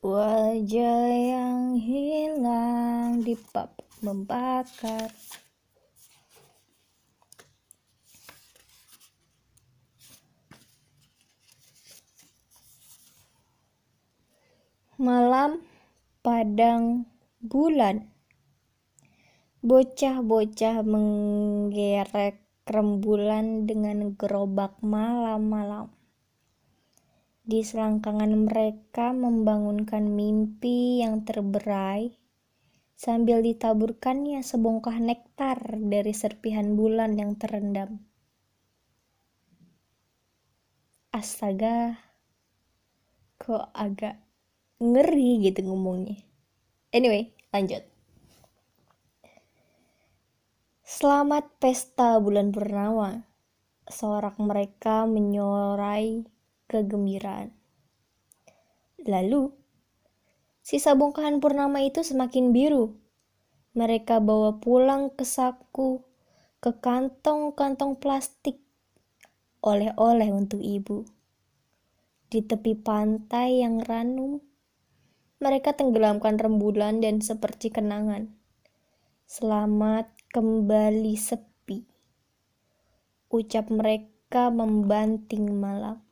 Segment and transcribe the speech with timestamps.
[0.00, 5.12] Wajah yang hilang di pap membakar.
[14.96, 15.60] Malam
[16.24, 17.04] padang
[17.44, 18.08] bulan.
[19.60, 25.99] Bocah-bocah menggerek rembulan dengan gerobak malam-malam
[27.50, 32.14] di selangkangan mereka membangunkan mimpi yang terberai
[32.94, 38.06] sambil ditaburkannya sebongkah nektar dari serpihan bulan yang terendam.
[41.10, 41.98] Astaga,
[43.34, 44.14] kok agak
[44.78, 46.22] ngeri gitu ngomongnya.
[46.94, 47.82] Anyway, lanjut.
[50.86, 53.26] Selamat pesta bulan purnama.
[53.90, 56.22] Sorak mereka menyorai
[56.70, 57.50] kegembiraan.
[59.02, 59.50] Lalu,
[60.62, 62.94] sisa bongkahan purnama itu semakin biru.
[63.74, 66.06] Mereka bawa pulang ke saku,
[66.62, 68.62] ke kantong-kantong plastik,
[69.66, 71.02] oleh-oleh untuk ibu.
[72.30, 74.38] Di tepi pantai yang ranum,
[75.40, 78.30] mereka tenggelamkan rembulan dan seperti kenangan.
[79.24, 81.88] Selamat kembali sepi.
[83.32, 86.09] Ucap mereka membanting malam.